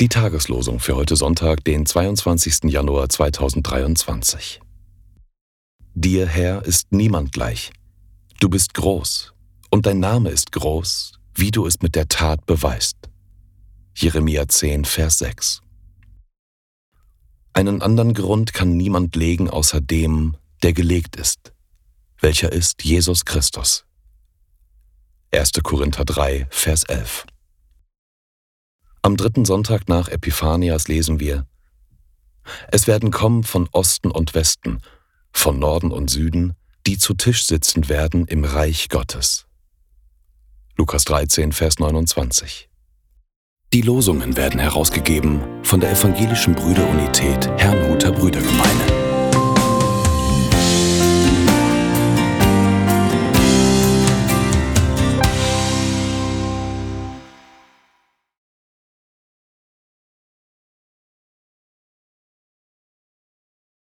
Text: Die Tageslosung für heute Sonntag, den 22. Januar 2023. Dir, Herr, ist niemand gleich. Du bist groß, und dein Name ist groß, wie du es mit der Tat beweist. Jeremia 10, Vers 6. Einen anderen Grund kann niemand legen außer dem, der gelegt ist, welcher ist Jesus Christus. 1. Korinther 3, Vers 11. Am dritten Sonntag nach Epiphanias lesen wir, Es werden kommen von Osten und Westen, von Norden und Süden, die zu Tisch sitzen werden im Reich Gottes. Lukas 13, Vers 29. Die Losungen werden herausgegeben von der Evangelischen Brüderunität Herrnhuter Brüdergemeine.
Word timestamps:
Die 0.00 0.08
Tageslosung 0.08 0.78
für 0.78 0.94
heute 0.94 1.16
Sonntag, 1.16 1.64
den 1.64 1.84
22. 1.84 2.70
Januar 2.70 3.08
2023. 3.08 4.60
Dir, 5.94 6.24
Herr, 6.28 6.64
ist 6.64 6.92
niemand 6.92 7.32
gleich. 7.32 7.72
Du 8.38 8.48
bist 8.48 8.74
groß, 8.74 9.34
und 9.70 9.86
dein 9.86 9.98
Name 9.98 10.30
ist 10.30 10.52
groß, 10.52 11.18
wie 11.34 11.50
du 11.50 11.66
es 11.66 11.82
mit 11.82 11.96
der 11.96 12.06
Tat 12.06 12.46
beweist. 12.46 12.96
Jeremia 13.96 14.46
10, 14.46 14.84
Vers 14.84 15.18
6. 15.18 15.62
Einen 17.52 17.82
anderen 17.82 18.14
Grund 18.14 18.54
kann 18.54 18.76
niemand 18.76 19.16
legen 19.16 19.50
außer 19.50 19.80
dem, 19.80 20.36
der 20.62 20.74
gelegt 20.74 21.16
ist, 21.16 21.52
welcher 22.20 22.52
ist 22.52 22.84
Jesus 22.84 23.24
Christus. 23.24 23.84
1. 25.32 25.54
Korinther 25.64 26.04
3, 26.04 26.46
Vers 26.50 26.84
11. 26.84 27.26
Am 29.08 29.16
dritten 29.16 29.46
Sonntag 29.46 29.88
nach 29.88 30.08
Epiphanias 30.10 30.86
lesen 30.86 31.18
wir, 31.18 31.46
Es 32.70 32.86
werden 32.86 33.10
kommen 33.10 33.42
von 33.42 33.66
Osten 33.72 34.10
und 34.10 34.34
Westen, 34.34 34.82
von 35.32 35.58
Norden 35.58 35.92
und 35.92 36.10
Süden, 36.10 36.52
die 36.86 36.98
zu 36.98 37.14
Tisch 37.14 37.46
sitzen 37.46 37.88
werden 37.88 38.26
im 38.26 38.44
Reich 38.44 38.90
Gottes. 38.90 39.46
Lukas 40.76 41.04
13, 41.04 41.52
Vers 41.52 41.78
29. 41.78 42.68
Die 43.72 43.80
Losungen 43.80 44.36
werden 44.36 44.60
herausgegeben 44.60 45.40
von 45.64 45.80
der 45.80 45.92
Evangelischen 45.92 46.54
Brüderunität 46.54 47.48
Herrnhuter 47.56 48.12
Brüdergemeine. 48.12 48.97